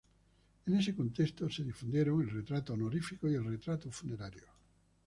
En 0.65 0.73
ese 0.77 0.95
contexto 0.95 1.47
se 1.47 1.63
difundieron 1.63 2.21
el 2.21 2.31
retrato 2.31 2.73
honorífico 2.73 3.29
y 3.29 3.35
el 3.35 3.43
retrato 3.45 3.91
funerario. 3.91 4.45